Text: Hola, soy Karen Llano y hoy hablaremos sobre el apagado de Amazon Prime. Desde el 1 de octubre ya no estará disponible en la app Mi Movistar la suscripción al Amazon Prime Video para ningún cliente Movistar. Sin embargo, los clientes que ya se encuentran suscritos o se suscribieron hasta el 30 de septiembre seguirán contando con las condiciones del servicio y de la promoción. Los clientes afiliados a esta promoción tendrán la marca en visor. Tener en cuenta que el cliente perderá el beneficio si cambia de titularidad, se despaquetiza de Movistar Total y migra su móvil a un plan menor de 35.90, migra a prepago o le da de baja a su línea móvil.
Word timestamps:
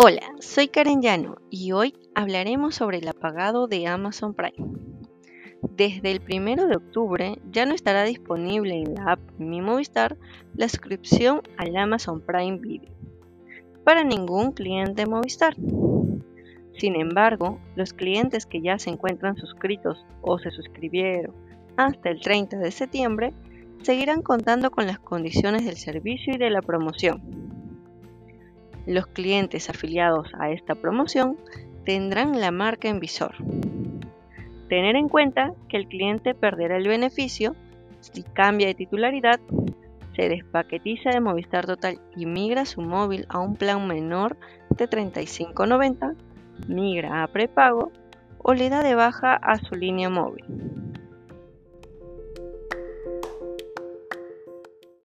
Hola, 0.00 0.22
soy 0.38 0.68
Karen 0.68 1.02
Llano 1.02 1.38
y 1.50 1.72
hoy 1.72 1.92
hablaremos 2.14 2.76
sobre 2.76 2.98
el 2.98 3.08
apagado 3.08 3.66
de 3.66 3.88
Amazon 3.88 4.32
Prime. 4.32 4.78
Desde 5.76 6.12
el 6.12 6.20
1 6.20 6.68
de 6.68 6.76
octubre 6.76 7.38
ya 7.50 7.66
no 7.66 7.74
estará 7.74 8.04
disponible 8.04 8.76
en 8.76 8.94
la 8.94 9.14
app 9.14 9.20
Mi 9.38 9.60
Movistar 9.60 10.16
la 10.54 10.68
suscripción 10.68 11.42
al 11.56 11.76
Amazon 11.76 12.20
Prime 12.20 12.58
Video 12.58 12.92
para 13.82 14.04
ningún 14.04 14.52
cliente 14.52 15.04
Movistar. 15.04 15.56
Sin 16.76 16.94
embargo, 16.94 17.58
los 17.74 17.92
clientes 17.92 18.46
que 18.46 18.62
ya 18.62 18.78
se 18.78 18.90
encuentran 18.90 19.36
suscritos 19.36 20.06
o 20.22 20.38
se 20.38 20.52
suscribieron 20.52 21.34
hasta 21.76 22.10
el 22.10 22.20
30 22.20 22.58
de 22.58 22.70
septiembre 22.70 23.34
seguirán 23.82 24.22
contando 24.22 24.70
con 24.70 24.86
las 24.86 25.00
condiciones 25.00 25.64
del 25.64 25.76
servicio 25.76 26.34
y 26.34 26.38
de 26.38 26.50
la 26.50 26.62
promoción. 26.62 27.37
Los 28.88 29.06
clientes 29.06 29.68
afiliados 29.68 30.28
a 30.40 30.50
esta 30.50 30.74
promoción 30.74 31.36
tendrán 31.84 32.40
la 32.40 32.50
marca 32.50 32.88
en 32.88 33.00
visor. 33.00 33.34
Tener 34.70 34.96
en 34.96 35.10
cuenta 35.10 35.52
que 35.68 35.76
el 35.76 35.88
cliente 35.88 36.34
perderá 36.34 36.78
el 36.78 36.88
beneficio 36.88 37.54
si 38.00 38.22
cambia 38.22 38.66
de 38.68 38.74
titularidad, 38.74 39.40
se 40.16 40.30
despaquetiza 40.30 41.10
de 41.10 41.20
Movistar 41.20 41.66
Total 41.66 42.00
y 42.16 42.24
migra 42.24 42.64
su 42.64 42.80
móvil 42.80 43.26
a 43.28 43.40
un 43.40 43.56
plan 43.56 43.86
menor 43.86 44.38
de 44.70 44.88
35.90, 44.88 46.16
migra 46.66 47.24
a 47.24 47.28
prepago 47.28 47.92
o 48.38 48.54
le 48.54 48.70
da 48.70 48.82
de 48.82 48.94
baja 48.94 49.34
a 49.34 49.56
su 49.56 49.74
línea 49.74 50.08
móvil. 50.08 50.46